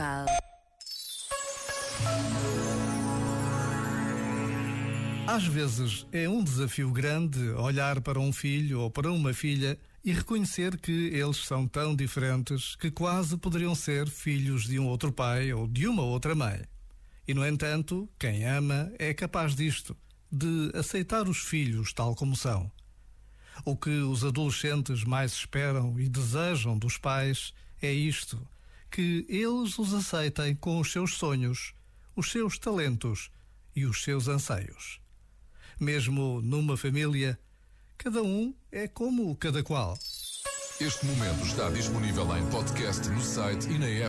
local. 0.00 0.26
Às 5.26 5.46
vezes 5.46 6.06
é 6.10 6.28
um 6.28 6.42
desafio 6.42 6.90
grande 6.90 7.50
olhar 7.50 8.00
para 8.00 8.18
um 8.18 8.32
filho 8.32 8.80
ou 8.80 8.90
para 8.90 9.12
uma 9.12 9.32
filha 9.32 9.78
e 10.02 10.12
reconhecer 10.12 10.78
que 10.78 10.90
eles 10.90 11.36
são 11.36 11.68
tão 11.68 11.94
diferentes 11.94 12.74
que 12.74 12.90
quase 12.90 13.36
poderiam 13.36 13.74
ser 13.74 14.08
filhos 14.08 14.64
de 14.64 14.78
um 14.78 14.88
outro 14.88 15.12
pai 15.12 15.52
ou 15.52 15.68
de 15.68 15.86
uma 15.86 16.02
outra 16.02 16.34
mãe. 16.34 16.62
E, 17.28 17.34
no 17.34 17.46
entanto, 17.46 18.08
quem 18.18 18.44
ama 18.44 18.90
é 18.98 19.14
capaz 19.14 19.54
disto, 19.54 19.96
de 20.32 20.72
aceitar 20.74 21.28
os 21.28 21.38
filhos 21.38 21.92
tal 21.92 22.16
como 22.16 22.34
são. 22.34 22.72
O 23.64 23.76
que 23.76 23.90
os 23.90 24.24
adolescentes 24.24 25.04
mais 25.04 25.32
esperam 25.32 26.00
e 26.00 26.08
desejam 26.08 26.76
dos 26.76 26.96
pais 26.96 27.52
é 27.80 27.92
isto: 27.92 28.40
que 28.90 29.24
eles 29.28 29.78
os 29.78 29.94
aceitem 29.94 30.54
com 30.54 30.80
os 30.80 30.90
seus 30.90 31.14
sonhos, 31.14 31.72
os 32.16 32.30
seus 32.30 32.58
talentos 32.58 33.30
e 33.74 33.86
os 33.86 34.02
seus 34.02 34.28
anseios. 34.28 35.00
Mesmo 35.78 36.40
numa 36.42 36.76
família, 36.76 37.38
cada 37.96 38.22
um 38.22 38.54
é 38.70 38.88
como 38.88 39.34
cada 39.36 39.62
qual. 39.62 39.98
Este 40.80 41.06
momento 41.06 41.44
está 41.44 41.68
disponível 41.70 42.24
em 42.36 42.46
podcast 42.50 43.06
no 43.10 43.20
site 43.20 43.68
e 43.68 43.78
na 43.78 43.86
app. 43.86 44.08